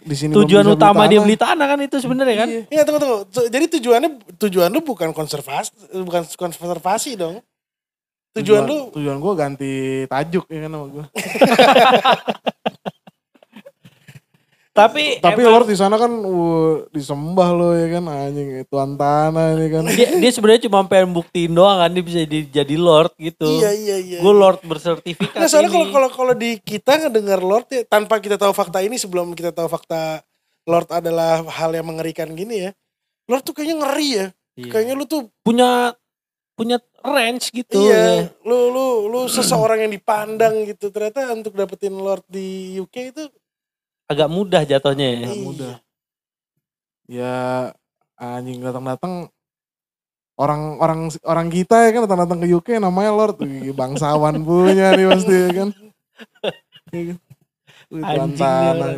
[0.02, 1.24] Di sini Tujuan utama dia tanah.
[1.24, 2.50] beli tanah kan itu sebenarnya kan.
[2.50, 2.62] Iya.
[2.70, 3.18] Iya tunggu tunggu.
[3.28, 5.70] Tu- Jadi tujuannya tujuan lu bukan konservasi
[6.00, 7.42] bukan konservasi dong.
[8.30, 9.72] Tujuan, lu tujuan gue ganti
[10.06, 11.06] tajuk ya kan sama gue.
[14.70, 19.58] Tapi Tapi emang Lord di sana kan uh, disembah lo ya kan anjing tuan tanah
[19.58, 19.84] ini kan.
[19.90, 23.50] dia, dia sebenarnya cuma pengen buktiin doang kan dia bisa di- jadi Lord gitu.
[23.60, 24.20] iya iya iya.
[24.22, 28.38] Gue Lord bersertifikat Nah, soalnya kalau kalau kalau di kita ngedengar Lord ya, tanpa kita
[28.38, 30.22] tahu fakta ini sebelum kita tahu fakta
[30.70, 32.72] Lord adalah hal yang mengerikan gini ya.
[33.26, 34.28] Lord tuh kayaknya ngeri ya.
[34.54, 34.70] Iya.
[34.70, 35.98] Kayaknya lu tuh punya
[36.54, 38.36] punya range gitu iya, ya.
[38.44, 40.92] lu lu lu seseorang yang dipandang gitu.
[40.94, 43.24] Ternyata untuk dapetin Lord di UK itu
[44.10, 45.20] Agak mudah jatuhnya ya.
[45.30, 45.34] Iya.
[45.46, 45.74] mudah.
[47.06, 47.36] Ya
[48.18, 49.30] anjing datang-datang
[50.40, 53.38] orang orang orang kita ya kan datang-datang ke UK namanya Lord
[53.78, 55.70] bangsawan punya nih pasti ya kan.
[56.90, 57.18] Iya kan?
[57.90, 58.90] Tuan tanah.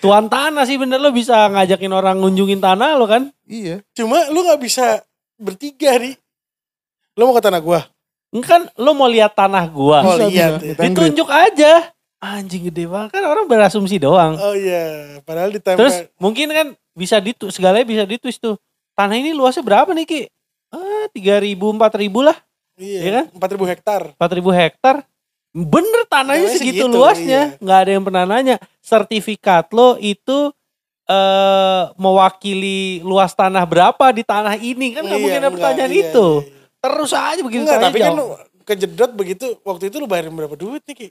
[0.00, 3.34] Tuan tanah sih bener lo bisa ngajakin orang ngunjungin tanah lo kan.
[3.50, 3.82] Iya.
[3.98, 5.02] cuma lu nggak bisa
[5.42, 6.14] bertiga nih.
[7.18, 7.82] Lu mau ke tanah gua?
[8.46, 10.06] Kan lo mau lihat tanah gua.
[10.06, 10.74] Bisa, lihat ya.
[10.86, 11.90] Ditunjuk aja.
[12.20, 14.36] Anjing gede banget kan orang berasumsi doang.
[14.36, 15.80] Oh iya, padahal ditempel.
[15.80, 18.60] Terus mungkin kan bisa ditu segalanya bisa ditwist tuh.
[18.92, 20.22] Tanah ini luasnya berapa nih Ki?
[20.68, 22.36] Ah, 3000 4000 lah,
[22.76, 23.56] iya iya, kan?
[23.56, 24.02] 4000 hektar.
[24.20, 24.96] 4000 hektar.
[25.50, 27.58] Bener tanahnya segitu segitu, luasnya, iya.
[27.58, 28.56] nggak ada yang pernah nanya.
[28.84, 30.52] Sertifikat lo itu
[31.10, 36.02] eh mewakili luas tanah berapa di tanah ini kan nggak Iya, mungkin ada pertanyaan iya,
[36.06, 36.28] itu.
[36.38, 36.68] iya, iya.
[36.80, 38.20] Terus aja begitu Enggak, tapi kan jawab.
[38.20, 38.26] lu
[38.62, 39.46] kejedot begitu.
[39.64, 41.08] Waktu itu lu bayarin berapa duit nih Ki?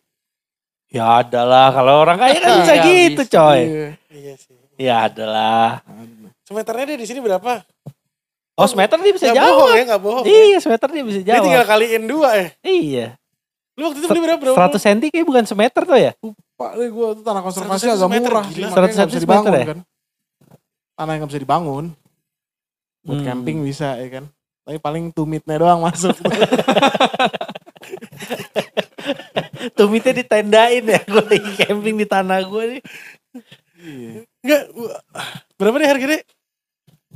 [0.89, 3.33] Ya adalah kalau orang kaya kan bisa Iya, gitu bisa.
[3.35, 3.61] coy.
[3.61, 3.87] Iya.
[4.09, 4.55] Iya sih.
[4.75, 5.85] Ya adalah.
[6.41, 7.61] Semeternya dia di sini berapa?
[8.55, 9.53] Oh semeter dia bisa Nggak jawab.
[9.55, 10.23] bohong ya, nggak bohong.
[10.23, 10.31] ya.
[10.45, 11.71] Iya semeter dia bisa Dia tinggal jawab.
[11.71, 12.47] kaliin dua ya.
[12.61, 13.07] Iya.
[13.73, 14.39] Lu waktu itu beli berapa?
[14.41, 14.57] berapa?
[14.67, 16.11] 100 cm kayak bukan semeter tuh ya?
[16.53, 18.45] Pak deh gue tuh tanah konservasi 100 agak murah.
[18.45, 18.67] gila.
[18.67, 19.67] Makanya nggak 100 bisa dibangun meter ya?
[19.69, 19.79] kan.
[20.91, 21.85] Tanah yang gak bisa dibangun.
[22.99, 23.25] Buat Hmm.
[23.25, 24.25] camping bisa ya kan.
[24.65, 26.11] Tapi paling tumitnya doang masuk.
[29.77, 30.99] Tumitnya ditendain ya.
[31.03, 32.81] Gue lagi camping di tanah gue nih.
[33.79, 34.11] Iya.
[34.43, 34.61] Enggak.
[35.55, 36.19] Berapa nih harganya?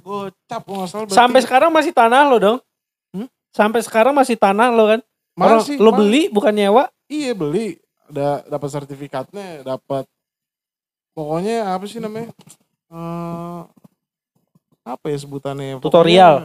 [0.04, 1.04] Gocap nggak salah.
[1.08, 1.16] berarti.
[1.16, 2.58] Sampai sekarang masih tanah lo dong?
[3.16, 3.28] Hmm?
[3.52, 5.02] Sampai sekarang masih tanah lo kan?
[5.34, 5.98] Orang Masih, lo masih.
[5.98, 6.84] beli bukan nyewa?
[7.10, 7.80] Iya beli.
[8.12, 10.06] Ada dapat sertifikatnya, dapat
[11.18, 12.30] pokoknya apa sih namanya?
[12.94, 13.62] Eh
[14.84, 15.80] apa ya sebutannya?
[15.80, 16.36] Pokoknya Tutorial.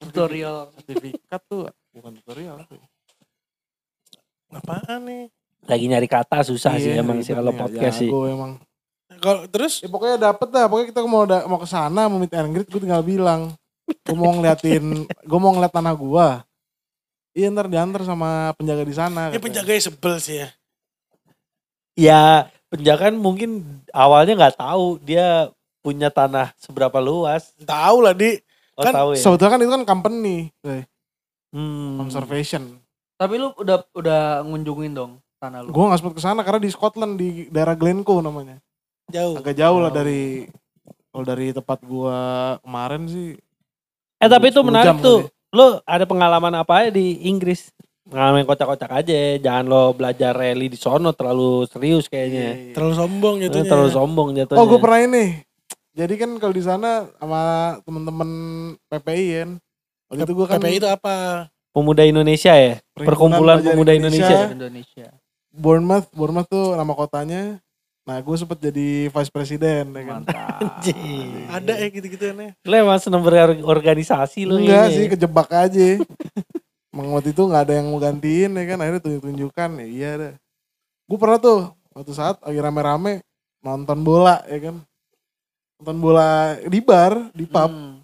[0.00, 0.56] Tutorial.
[0.80, 2.86] Sertifikat tuh bukan tutorial apa ya?
[4.50, 5.24] Apaan nih?
[5.62, 8.08] Lagi nyari kata susah sih Iya, emang sih kalau podcast sih.
[8.08, 8.52] jago emang.
[9.16, 12.32] Kalau terus Ya pokoknya dapet dah, pokoknya kita mau da- mau ke sana mau meet
[12.32, 13.52] and greet, gue tinggal bilang,
[13.86, 16.28] gue mau ngeliatin, gue mau ngeliat tanah gua.
[17.30, 19.28] Iya ntar diantar sama penjaga di sana.
[19.28, 20.48] ya penjaganya sebel sih ya.
[21.94, 22.20] Ya
[22.66, 27.52] penjagaan mungkin awalnya nggak tahu dia punya tanah seberapa luas.
[27.60, 28.40] Tahu lah di.
[28.74, 29.20] Oh Kan tahu ya.
[29.20, 30.36] Sebetulnya kan itu kan company,
[31.52, 31.98] Hmm.
[31.98, 32.80] conservation.
[33.14, 35.72] Tapi lu udah udah ngunjungin dong tanah lu.
[35.72, 38.60] Gue gak sempet ke sana karena di Scotland di daerah Glencoe namanya.
[39.08, 39.40] Jauh.
[39.40, 39.98] Agak jauh lah Jauh.
[39.98, 40.22] dari
[41.10, 42.18] kalau dari tempat gua
[42.62, 43.34] kemarin sih.
[44.20, 45.20] Eh tapi itu 10 menarik jam tuh.
[45.26, 45.50] kali.
[45.50, 47.74] Lo ada pengalaman apa ya di Inggris?
[48.06, 49.18] Pengalaman yang kocak-kocak aja.
[49.42, 52.70] Jangan lo belajar rally di sono terlalu serius kayaknya.
[52.70, 53.66] Terlalu sombong Eh, jatuhnya.
[53.66, 54.60] Terlalu sombong jatuhnya.
[54.62, 55.24] Oh gue pernah ini.
[55.90, 57.42] Jadi kan kalau di sana sama
[57.82, 58.30] temen-temen
[58.86, 59.50] PPI kan.
[60.06, 61.14] Waktu itu gue kan PPI itu apa?
[61.70, 62.78] Pemuda Indonesia ya?
[62.94, 64.50] Perkumpulan Pemuda Indonesia.
[64.50, 65.10] Indonesia.
[65.50, 67.58] Bournemouth, Bournemouth tuh nama kotanya.
[68.06, 70.22] Nah gue sempet jadi vice presiden ya kan.
[71.50, 72.54] Ada ya gitu-gitu aneh.
[72.66, 74.96] Lu emang seneng berorganisasi lu Enggak ini.
[74.96, 76.00] sih kejebak aja.
[76.90, 80.34] Emang waktu itu nggak ada yang mau gantiin ya kan akhirnya tunjuk-tunjukkan ya iya dah.
[81.06, 81.60] Gue pernah tuh
[81.94, 83.12] waktu saat lagi rame-rame
[83.62, 84.76] nonton bola ya kan.
[85.78, 87.70] Nonton bola di bar, di pub.
[87.70, 88.02] Hmm.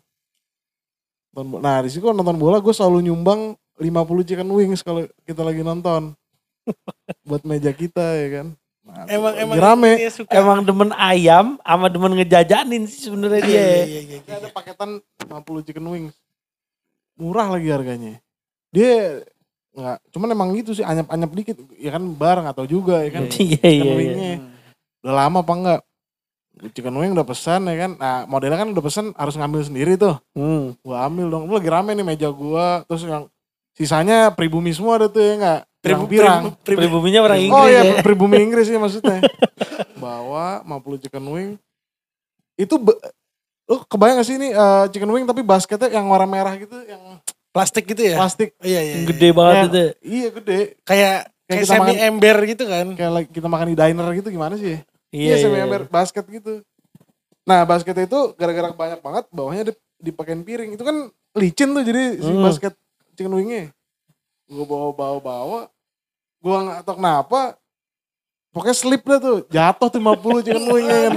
[1.61, 6.15] Nah di situ nonton bola gue selalu nyumbang 50 chicken wings kalau kita lagi nonton.
[7.22, 8.46] Buat meja kita ya kan.
[8.87, 9.98] Nah, Emang emang rame.
[9.98, 10.31] dia suka.
[10.31, 13.59] Emang demen ayam sama demen ngejajanin sih sebenarnya Iya, dia.
[13.59, 14.35] iya, iya, iya, iya.
[14.38, 14.90] ada paketan
[15.26, 16.14] 50 chicken wings.
[17.18, 18.22] Murah lagi harganya.
[18.70, 19.26] Dia
[19.74, 21.59] nggak, cuman emang gitu sih anyap-anyap dikit.
[21.74, 23.26] Ya kan bar nggak tahu juga ya kan.
[23.26, 23.94] Iya, chicken iya, iya.
[23.98, 24.31] wingnya.
[25.02, 25.81] Udah lama apa enggak?
[26.72, 27.90] Chicken wing udah pesan ya kan.
[27.98, 30.14] Nah modelnya kan udah pesan harus ngambil sendiri tuh.
[30.33, 30.79] Hmm.
[30.81, 31.50] Gua ambil dong.
[31.50, 32.87] Lu lagi rame nih meja gua.
[32.87, 33.26] Terus yang
[33.77, 35.61] sisanya pribumi semua ada tuh ya enggak?
[35.79, 36.43] Pribu- Pirang-pirang.
[36.43, 37.83] pribu- pribu- Pribuminya orang Inggris Oh ya.
[37.85, 39.21] iya pribumi Inggris ya maksudnya.
[39.97, 41.51] Bawa 50 chicken wing.
[42.55, 42.99] Itu be-
[43.67, 47.21] lu kebayang gak sih ini eh, chicken wing tapi basketnya yang warna merah gitu yang
[47.51, 48.17] Plastik gitu ya?
[48.17, 48.53] plastik.
[48.61, 48.95] Iya, iya.
[48.95, 49.05] Iya.
[49.07, 49.81] Gede banget Yang- itu.
[50.03, 50.59] Iya gede.
[50.83, 52.87] Kayak Kayak kayak semi makan- ember gitu kan.
[52.93, 54.77] Kayak lagi kita makan di diner gitu gimana sih?
[55.09, 55.65] Iya, Iya, semi iya.
[55.65, 56.61] ember basket gitu.
[57.45, 60.75] Nah basket itu gara-gara banyak banget bawahnya di, dipakein piring.
[60.75, 62.43] Itu kan licin tuh jadi si Hmm.
[62.43, 62.75] basket
[63.16, 63.72] chicken wingnya.
[64.46, 65.72] Gue bawa-bawa-bawa.
[66.44, 67.59] Gue gak tau kenapa.
[68.52, 69.38] Pokoknya slip dah tuh.
[69.48, 71.14] Jatuh tuh 50 chicken wingnya kan.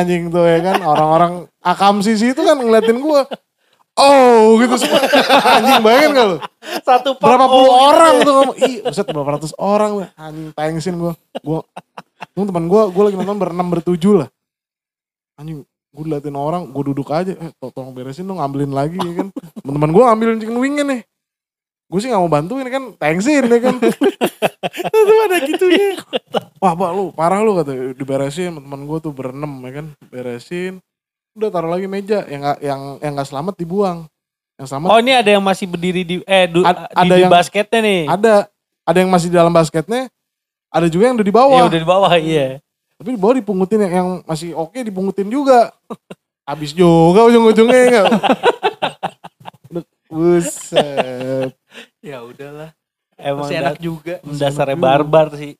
[0.00, 0.80] Anjing tuh ya kan.
[0.82, 3.22] Orang-orang akam sisi itu kan ngeliatin gue.
[4.00, 5.04] Oh gitu semua.
[5.60, 6.38] Anjing bayangin gak lu?
[6.84, 10.08] Satu pub berapa puluh oh, gitu orang tuh ngomong ih buset berapa ratus orang weh
[10.18, 11.60] anjing thanksin gue gue
[12.34, 14.28] tuh teman gue gue lagi nonton berenam bertujuh lah
[15.38, 17.34] anjing gue liatin orang gue duduk aja.
[17.34, 19.28] Eh to- tolong beresin dong ngambilin lagi ya kan.
[19.58, 21.02] Teman-teman gue ngambilin chicken wingnya nih
[21.90, 22.94] gue sih gak mau bantuin kan.
[22.94, 23.74] Thanksin ya kan.
[24.86, 25.98] Itu ada gitunya.
[26.62, 28.54] wah pak lu parah lu kata diberesin.
[28.54, 29.86] Teman gue tuh berenam ya kan.
[30.06, 30.78] Beresin.
[31.34, 32.22] Udah taruh lagi meja.
[32.30, 34.06] Yang gak, yang yang gak selamat dibuang.
[34.54, 37.22] Yang selamat Oh ini ada yang masih berdiri di eh du, Ad- di, ada di
[37.26, 38.02] yang- basketnya nih.
[38.06, 38.34] ada.
[38.86, 40.02] Ada yang masih di dalam basketnya.
[40.70, 41.58] Ada juga yang udah di bawah.
[41.58, 42.46] Iya udah di bawah iya.
[42.94, 45.74] Tapi di bawah dipungutin yang, yang masih oke dipungutin juga.
[46.44, 48.06] Habis juga ujung-ujungnya ya enggak.
[49.70, 51.50] Udah, Buset.
[52.00, 52.70] Ya udahlah.
[53.14, 54.14] Emang Masih da- enak juga.
[54.24, 55.54] dasarnya barbar sih.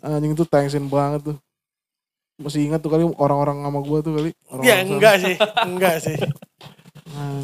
[0.00, 1.36] Anjing tuh thanksin banget tuh.
[2.36, 4.30] Masih ingat tuh kali orang-orang sama gua tuh kali.
[4.46, 5.34] Orang Ya enggak sih.
[5.62, 6.16] Enggak sih.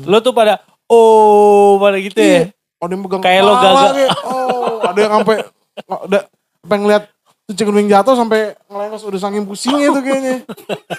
[0.04, 2.50] Lo tuh pada oh pada gitu ya.
[2.78, 3.90] Ada yang pegang Kayak lo gagal.
[3.90, 5.36] kayak, Oh, ada yang sampai
[5.78, 6.18] ada
[6.60, 7.04] sampai ngeliat
[7.42, 10.36] tuh chicken wing jatuh sampai ngelengos udah saking pusingnya tuh kayaknya.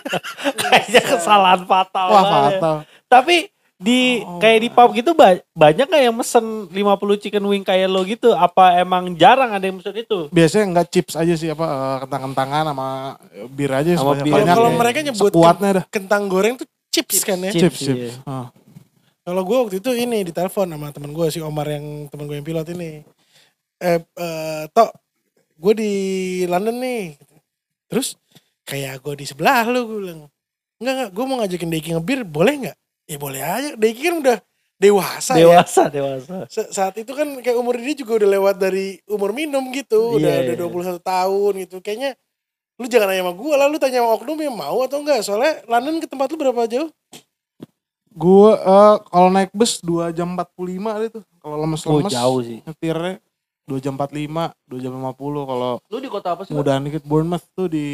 [0.70, 2.08] Kayaknya kesalahan fatal.
[2.08, 2.42] Wah, banget ya.
[2.54, 2.76] fatal.
[3.06, 3.36] Tapi
[3.80, 4.00] di
[4.38, 6.76] kayak di pub gitu ba- banyak gak yang mesen 50
[7.18, 8.32] chicken wing kayak lo gitu?
[8.32, 10.28] Apa emang jarang ada yang mesen itu?
[10.30, 12.88] Biasanya enggak chips aja sih apa eh, kentang-kentangan sama
[13.48, 14.36] bir aja Sama bir.
[14.36, 14.76] banyak Kalau ya.
[14.76, 15.86] mereka nyebut Sekuatnya dah.
[15.88, 17.50] Kentang goreng tuh chips kan ya.
[17.50, 18.04] Chips, Chips, chips.
[18.12, 18.14] iya.
[18.26, 18.48] Ah.
[19.22, 22.44] Kalau gue waktu itu ini ditelepon sama temen gue si Omar yang temen gue yang
[22.44, 23.06] pilot ini.
[23.78, 24.92] Eh, eh tok,
[25.56, 25.94] gue di
[26.44, 27.16] London nih.
[27.88, 28.20] Terus
[28.64, 30.22] kayak gue di sebelah lu gue bilang.
[30.80, 32.78] Enggak enggak, gue mau ngajakin Deki ngebir, boleh nggak?
[33.06, 33.70] Ya boleh aja.
[33.76, 34.38] Deki kan udah
[34.80, 35.44] dewasa, ya.
[35.44, 36.36] Dewasa, dewasa.
[36.48, 40.16] Sa- saat itu kan kayak umur dia juga udah lewat dari umur minum gitu.
[40.16, 40.96] Udah Iya, udah iya.
[40.96, 41.78] 21 tahun gitu.
[41.80, 42.12] Kayaknya
[42.80, 45.20] lu jangan nanya sama gue lah, lu tanya sama Oknum yang mau atau enggak.
[45.20, 46.90] Soalnya London ke tempat lu berapa jauh?
[48.10, 50.48] Gue eh, kalau naik bus 2 jam 45
[50.90, 51.24] ada tuh.
[51.38, 52.60] Kalau Oh lemes-lemes jauh sih.
[52.64, 53.20] nyetirnya
[53.68, 55.12] 2 jam 45, 2 jam 50.
[55.46, 56.52] Kalau Lu di kota apa sih?
[56.52, 56.58] Pak?
[56.58, 57.86] mudahan dikit Bournemouth tuh di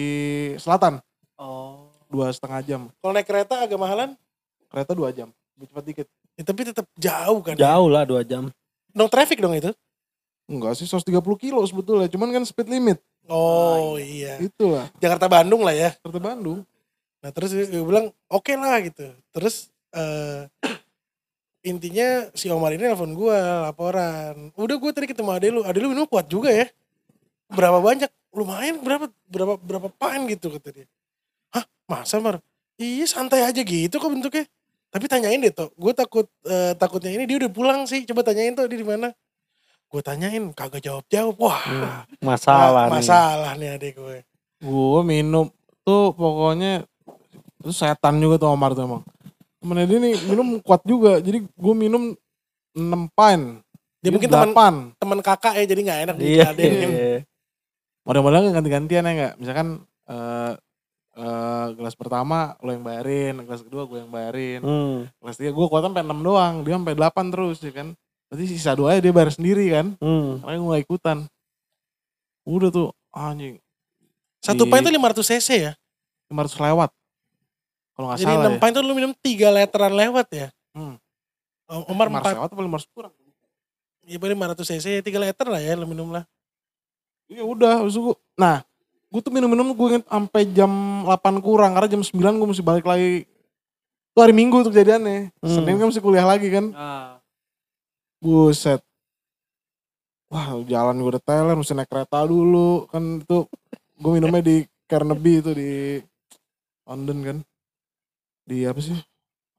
[0.56, 1.02] selatan.
[1.36, 1.85] Oh.
[2.16, 2.82] Dua setengah jam.
[3.04, 4.16] Kalau naik kereta agak mahalan.
[4.72, 5.28] Kereta 2 jam.
[5.60, 6.08] Lebih cepat dikit.
[6.40, 7.60] Ya, tapi tetap jauh kan.
[7.60, 8.48] Jauh lah 2 jam.
[8.96, 9.76] No traffic dong itu.
[10.48, 12.08] Enggak sih 130 kilo sebetulnya.
[12.08, 13.04] Cuman kan speed limit.
[13.28, 14.40] Oh iya.
[14.40, 14.88] Itulah.
[15.04, 15.92] Jakarta Bandung lah ya.
[16.00, 16.64] Kereta Bandung.
[17.20, 19.12] Nah terus gue bilang oke lah gitu.
[19.36, 20.48] Terus eh
[21.68, 24.56] intinya si Omar ini nelfon gue laporan.
[24.56, 25.68] Udah gue tadi ketemu ade lu.
[25.68, 26.72] Ade lu minum kuat juga ya.
[27.52, 28.08] Berapa banyak?
[28.32, 30.88] Lumayan berapa berapa berapa pint gitu kata dia.
[31.56, 32.44] Hah masa Mar?
[32.76, 34.44] Iya santai aja gitu kok bentuknya.
[34.92, 35.72] Tapi tanyain deh toh.
[35.74, 38.04] Gue takut eh, takutnya ini dia udah pulang sih.
[38.04, 39.16] Coba tanyain tuh dia di mana.
[39.88, 41.36] Gue tanyain kagak jawab jawab.
[41.38, 43.00] Wah Masalah nih.
[43.00, 44.18] masalah nih adek gue.
[44.60, 45.48] Gue minum
[45.82, 46.84] tuh pokoknya
[47.60, 49.04] itu setan juga tuh Omar tuh emang.
[49.60, 51.20] Temennya dia nih minum kuat juga.
[51.20, 52.12] Jadi gue minum
[52.76, 52.84] 6
[53.16, 53.44] pint.
[54.00, 54.52] Dia mungkin teman
[54.94, 55.02] 8.
[55.02, 56.44] teman kakak ya jadi nggak enak Iya.
[56.46, 56.56] Kan.
[56.60, 57.18] iya.
[58.06, 59.34] Model-modelnya ganti-gantian ya enggak?
[59.40, 59.68] Misalkan
[60.06, 60.52] eh
[61.16, 64.62] eh, gelas pertama lo yang bayarin, gelas kedua gue yang bayarin.
[64.62, 64.98] Hmm.
[65.24, 67.88] Kelas tiga gue kuatan sampai 6 doang, dia sampai 8 terus ya kan.
[68.28, 69.96] Berarti sisa dua dia bayar sendiri kan.
[70.04, 70.44] Hmm.
[70.44, 71.18] Makanya gue gak ikutan.
[72.46, 73.58] Udah tuh anjing.
[74.44, 75.74] Satu Di- pint itu 500 cc ya.
[76.30, 76.92] 500 lewat.
[77.96, 78.60] Kalau nggak Jadi salah 6 ya.
[78.60, 80.48] pint itu lu minum 3 literan lewat ya.
[80.76, 80.96] Hmm.
[81.90, 82.38] Omar 500 4.
[82.38, 83.14] lewat apa 500 kurang?
[84.06, 86.28] Ya paling 500 cc ya 3 liter lah ya lu minum lah.
[87.26, 88.62] Iya udah, itu gua, nah
[89.16, 90.68] gue tuh minum-minum gue inget sampai jam
[91.08, 93.24] 8 kurang karena jam 9 gue mesti balik lagi.
[94.12, 95.32] Itu hari Minggu tuh kejadiannya.
[95.40, 95.48] Hmm.
[95.48, 96.76] Senin kan mesti kuliah lagi kan.
[96.76, 97.24] Ah.
[98.20, 98.84] Buset.
[100.28, 102.92] Wah jalan gue udah teler, mesti naik kereta dulu.
[102.92, 103.48] Kan itu
[103.96, 105.72] gue minumnya di Carnaby itu di
[106.84, 107.38] London kan.
[108.44, 109.00] Di apa sih?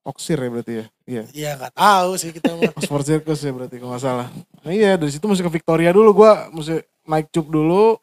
[0.04, 0.84] Oxford ya berarti ya?
[1.08, 1.22] Iya.
[1.32, 2.70] Ya nggak tahu sih kita mah.
[2.78, 4.28] Oxford Circus ya berarti kalau nggak salah.
[4.62, 7.96] Nah iya dari situ mesti ke Victoria dulu gue mesti naik cup dulu.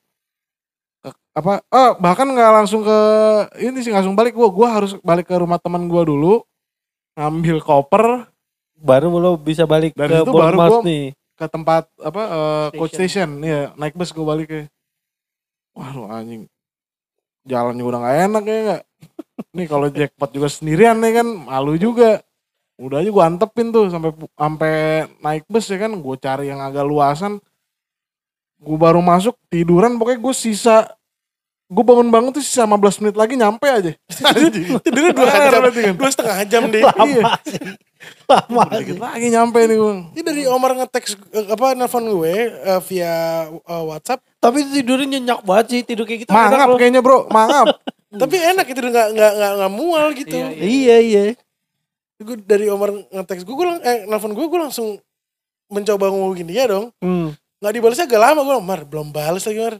[1.33, 1.53] Ke- apa?
[1.67, 2.97] Oh bahkan nggak langsung ke
[3.59, 4.45] ini sih nggak langsung balik gue.
[4.47, 6.45] Gue harus balik ke rumah teman gue dulu.
[7.13, 8.29] Ngambil koper
[8.73, 11.15] Baru lo bisa balik Dari ke situ baru gua- nih.
[11.33, 13.39] ke tempat apa eh, coach Station.
[13.39, 13.41] station.
[13.41, 14.63] Iya naik bus gue balik ya.
[15.73, 16.45] Waduh anjing.
[17.43, 18.81] Jalan juga udah gak enak ya nggak.
[19.53, 22.21] Nih kalau jackpot juga sendirian nih kan malu juga.
[22.75, 24.73] Udah aja gue antepin tuh sampai sampai
[25.19, 25.93] naik bus ya kan.
[25.95, 27.39] Gue cari yang agak luasan.
[28.59, 30.91] Gue baru masuk tiduran pokoknya gue sisa
[31.73, 33.91] gue bangun-bangun tuh sisa 15 menit lagi nyampe aja.
[34.85, 35.59] Tidurnya 2 Kelar jam.
[35.59, 35.93] berarti kan.
[35.97, 36.83] Dua setengah jam deh.
[36.85, 37.23] Iya.
[38.27, 39.93] Lama Dikit lagi nyampe nih gue.
[40.13, 43.13] Ini dari Omar nge-text eh, apa nelfon gue eh, via
[43.49, 44.21] eh, WhatsApp.
[44.37, 45.79] Tapi tidurnya nyenyak banget sih.
[45.81, 46.31] Tidur kayak gitu.
[46.31, 47.79] Mangap kayaknya bro, mangap.
[48.13, 50.35] Tapi enak itu nggak nggak nggak nggak mual gitu.
[50.35, 51.23] Iya, Iya iya.
[52.19, 54.99] Gue dari Omar nge-text gue, gue lang- eh, nelfon gue, gue langsung
[55.67, 56.93] mencoba ngomongin dia dong.
[56.99, 57.33] Hmm.
[57.57, 59.75] Nggak dibalasnya agak lama gue, Mar belum balas lagi Mar.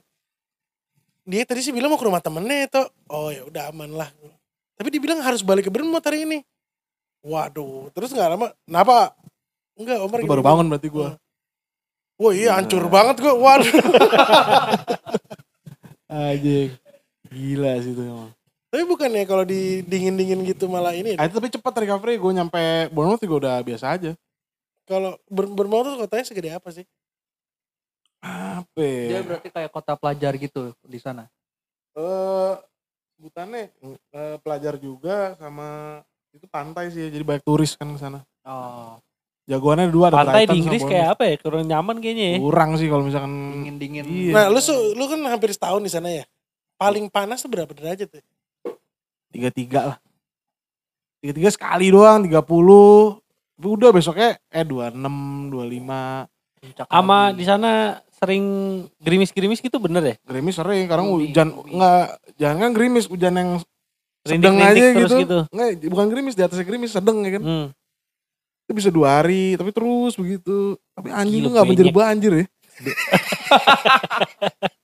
[1.23, 2.83] Dia tadi sih bilang mau ke rumah temennya itu.
[3.07, 4.09] Oh ya udah aman lah.
[4.75, 6.43] Tapi dibilang harus balik ke Bournemouth hari ini.
[7.23, 8.51] Waduh, terus nggak lama.
[8.67, 9.15] Kenapa?
[9.79, 11.09] Enggak, Omar Itu baru bangun berarti gue.
[12.19, 13.31] Wah iya hancur banget gue.
[13.31, 13.71] Waduh.
[16.11, 16.75] Anjing.
[17.31, 18.29] Gila sih itu emang.
[18.69, 21.15] Tapi bukannya kalau di dingin-dingin gitu malah ini.
[21.15, 22.19] Ah, itu tapi cepat recovery.
[22.19, 24.11] Gue nyampe Bournemouth juga udah biasa aja.
[24.83, 26.83] Kalau Bournemouth tuh kotanya segede apa sih?
[28.23, 29.21] Apa Dia ya?
[29.21, 31.27] berarti kayak kota pelajar gitu di sana.
[31.93, 32.53] Eh,
[33.19, 33.67] sebutannya
[34.15, 35.99] eh, pelajar juga sama
[36.31, 37.11] itu pantai sih.
[37.11, 38.23] Jadi banyak turis kan ke sana.
[38.47, 38.95] Oh,
[39.43, 41.35] Jagoannya dua ada Pantai di Inggris kayak apa ya?
[41.35, 42.37] Kurang nyaman kayaknya ya.
[42.39, 44.03] Kurang sih kalau misalkan dingin-dingin.
[44.07, 44.31] Iya.
[44.31, 46.23] Nah lu su- lu kan hampir setahun di sana ya.
[46.79, 48.23] Paling panas tuh berapa derajat tuh?
[49.33, 49.97] tiga tiga lah.
[51.19, 53.19] Tiga tiga sekali doang, tiga puluh.
[53.59, 56.23] Udah besoknya eh dua enam, dua lima.
[56.87, 58.45] Sama di sana sering
[59.03, 60.15] gerimis-gerimis gitu bener ya?
[60.23, 62.05] Gerimis sering, karena Gloomy, hujan enggak
[62.39, 63.49] jangan gerimis, hujan yang
[64.23, 65.15] sedang aja gitu.
[65.19, 65.39] gitu.
[65.51, 67.43] Enggak, bukan gerimis, di atasnya gerimis sedang ya kan.
[67.43, 67.67] Hmm.
[68.63, 70.79] Itu bisa dua hari, tapi terus begitu.
[70.95, 71.99] Tapi anjing Gila, tuh gak menjadi banyak.
[71.99, 72.45] banjir ya.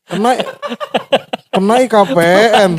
[0.09, 0.31] kena
[1.49, 2.71] kena IKPN,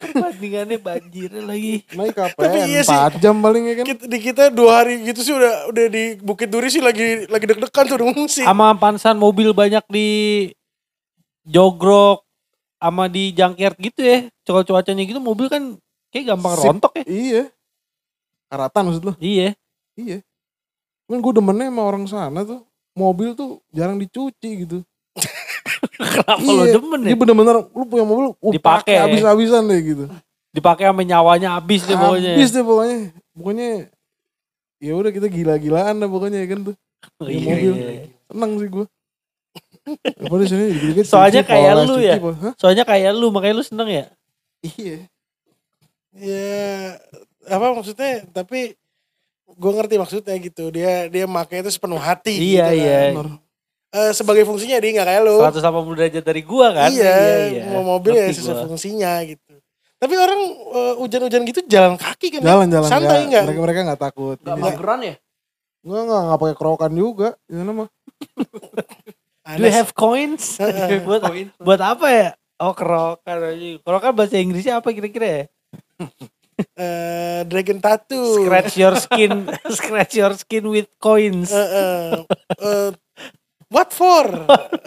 [0.00, 1.84] Bandingannya banjir lagi.
[1.84, 2.96] kena IKPN Tapi iya sih.
[2.96, 3.84] 4 jam paling ya kan.
[3.84, 7.44] Kita, di kita dua hari gitu sih udah udah di Bukit Duri sih lagi lagi
[7.44, 8.42] deg-degan tuh udah ngungsi.
[8.48, 10.08] Sama pansan mobil banyak di
[11.44, 12.24] jogrok
[12.80, 14.18] sama di jangkert gitu ya.
[14.48, 15.76] Kalau cuacanya gitu mobil kan
[16.08, 16.64] kayak gampang Sip.
[16.72, 17.04] rontok ya.
[17.04, 17.42] Iya.
[18.48, 19.12] Karatan maksud lo?
[19.20, 19.52] Iya.
[20.00, 20.24] Iya.
[21.04, 22.64] Cuman gue demennya sama orang sana tuh.
[22.96, 24.78] Mobil tuh jarang dicuci gitu.
[26.00, 27.08] Kenapa lo Iya, demen ya?
[27.12, 28.96] Dia bener-bener lu punya mobil uh, Dipakai.
[28.96, 30.04] pakai habis-habisan deh gitu.
[30.50, 32.32] Dipakai sama nyawanya habis deh pokoknya.
[32.34, 32.98] Habis deh pokoknya.
[33.36, 33.68] Pokoknya
[34.80, 36.76] ya udah kita gila-gilaan dah pokoknya ya kan tuh.
[37.20, 37.72] Iya, Di mobil.
[37.76, 38.02] iya.
[38.32, 38.86] Seneng sih gue.
[40.20, 42.16] Daripada sini dikit-dikit Soalnya cuci, kayak lu ya.
[42.20, 42.52] Hah?
[42.56, 44.04] Soalnya kayak lu makanya lu seneng ya.
[44.60, 44.98] Iya.
[46.16, 46.58] Ya
[47.48, 48.24] apa maksudnya?
[48.30, 48.74] Tapi
[49.50, 50.68] gue ngerti maksudnya gitu.
[50.72, 52.34] Dia dia makanya itu sepenuh hati.
[52.36, 52.98] Iya, gitu iya.
[53.16, 53.38] kan.
[53.90, 55.36] Eh, sebagai fungsinya dia nggak kayak lu.
[55.42, 56.90] 180 derajat dari gua kan.
[56.94, 57.14] Iya,
[57.74, 58.66] mau mobil ya Ngerti sesuai gua.
[58.70, 59.54] fungsinya gitu.
[60.00, 62.40] Tapi orang eh, hujan-hujan gitu jalan kaki kan?
[62.40, 62.54] ya?
[62.54, 63.44] Jalan-jalan Santai nggak?
[63.50, 64.38] Mereka mereka nggak takut.
[64.38, 65.14] Gak Ini- mageran ya?
[65.82, 67.28] Enggak enggak enggak pakai kerokan juga.
[67.44, 67.88] Di sana mah.
[69.58, 70.54] Do you have coins?
[71.08, 71.20] buat
[71.58, 72.28] buat apa ya?
[72.62, 73.68] Oh kerokan aja.
[73.82, 75.44] Kerokan bahasa Inggrisnya apa kira-kira ya?
[76.76, 78.44] Eh, dragon tattoo.
[78.44, 81.48] Scratch your skin, scratch your skin with coins.
[81.48, 82.10] Eh, eh,
[82.60, 82.88] eh,
[83.70, 84.26] what for?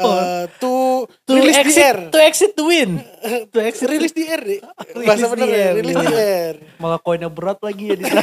[0.03, 1.95] Eh, to, to release the air.
[1.95, 2.99] exit, to exit to win.
[3.55, 4.59] To exit Release the air deh.
[5.07, 6.55] Bahasa the bener ya, release the air.
[6.81, 8.19] Malah koinnya berat lagi ya di sana.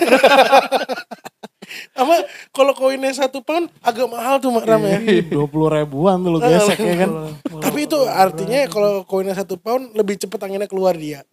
[1.96, 2.20] Sama
[2.52, 4.98] kalau koinnya satu pound agak mahal tuh Mak Ram ya.
[5.24, 7.10] Dua puluh ribuan tuh lu gesek ya kan.
[7.48, 11.24] Tapi itu artinya kalau koinnya satu pound lebih cepet anginnya keluar dia.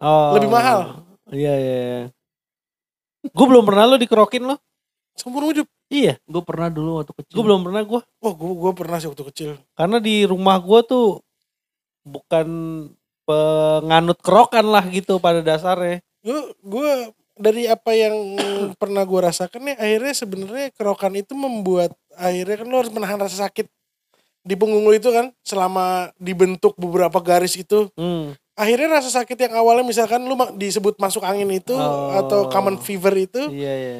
[0.00, 0.32] Oh.
[0.38, 1.04] Lebih mahal.
[1.28, 1.80] Iya iya.
[3.34, 4.56] Gue belum pernah lo dikerokin lo.
[5.18, 5.68] Seumur hidup.
[5.88, 7.32] Iya, Gue pernah dulu waktu kecil.
[7.32, 8.00] gue belum pernah gue.
[8.20, 9.50] Oh gue gue pernah sih waktu kecil.
[9.72, 11.24] Karena di rumah gue tuh
[12.02, 12.46] bukan
[13.24, 16.00] penganut kerokan lah gitu pada dasarnya.
[16.20, 16.90] Gue gue
[17.34, 18.14] dari apa yang
[18.80, 23.46] pernah gue rasakan nih akhirnya sebenarnya kerokan itu membuat akhirnya kan lo harus menahan rasa
[23.46, 23.68] sakit
[24.40, 28.32] di punggung lo itu kan selama dibentuk beberapa garis itu Hmm.
[28.54, 32.10] akhirnya rasa sakit yang awalnya misalkan lu ma- disebut masuk angin itu Oh.
[32.12, 33.96] atau common fever itu Iya, iya.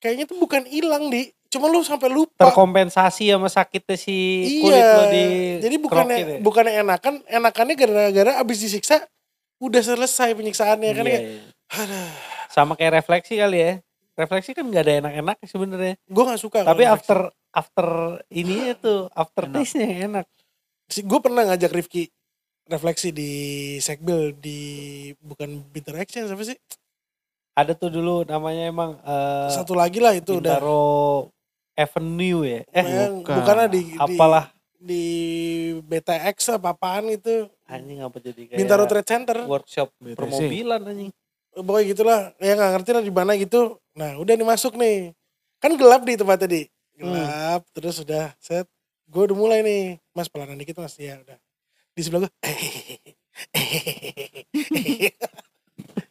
[0.00, 4.16] Kayaknya tuh bukan hilang di cuma lu sampai lupa Terkompensasi sama sakitnya si
[4.62, 5.24] kulit iya lo di
[5.60, 6.38] jadi bukannya ya?
[6.40, 9.02] bukannya enakan enakannya gara-gara abis disiksa
[9.58, 11.40] udah selesai penyiksaannya kan Iya, kayak iya.
[11.76, 12.10] aduh
[12.50, 13.72] Sama kayak refleksi kali ya.
[14.18, 15.94] Refleksi kan gak ada enak-enak sebenarnya.
[16.02, 17.86] gue gak suka Tapi after after
[18.26, 19.54] ininya tuh after Enak.
[19.54, 20.26] taste-nya yang enak.
[20.90, 22.10] gue pernah ngajak Rifki
[22.66, 23.30] refleksi di
[23.78, 24.58] Sekbil di
[25.16, 26.58] bukan Bitter Action siapa sih
[27.54, 30.56] Ada tuh dulu namanya emang eh satu lagi lah itu udah.
[30.56, 31.28] Bintaro
[31.74, 32.60] Avenue ya.
[32.70, 33.34] Eh, bukan.
[33.40, 34.52] bukannya di, di apalah.
[34.80, 35.04] di
[35.84, 37.48] BTX apa apaan itu.
[37.68, 39.36] Anjing apa jadi kayak Bintaro Trade Center.
[39.44, 40.16] workshop BTC.
[40.16, 41.10] permobilan anjing.
[41.50, 42.20] pokoknya gitulah.
[42.40, 43.76] Ya nggak ngerti lah di mana gitu.
[43.96, 45.12] Nah udah nih masuk nih.
[45.60, 46.62] Kan gelap di tempatnya di
[46.96, 48.64] gelap terus udah set.
[49.10, 49.98] Gue udah mulai nih.
[50.16, 50.96] Mas pelanan dikit mas.
[50.96, 51.36] Ya udah.
[51.92, 52.32] Di sebelah gue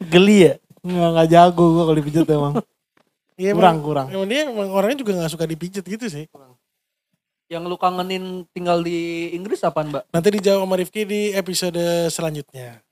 [0.10, 0.54] Geli ya?
[0.84, 2.56] Nggak, nggak jago gue kalau dipijat emang.
[3.39, 4.08] Iya, kurang, emang- kurang.
[4.12, 6.28] Emang dia emang orangnya juga gak suka dipijet gitu sih.
[7.48, 10.12] Yang lu kangenin tinggal di Inggris apaan mbak?
[10.12, 12.84] Nanti dijawab sama Rifki di episode selanjutnya.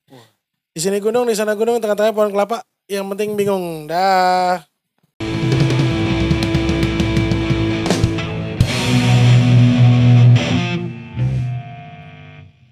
[0.72, 2.64] Di sini gunung, di sana gunung, tengah-tengah pohon kelapa.
[2.88, 3.92] Yang penting bingung.
[3.92, 4.64] Dah.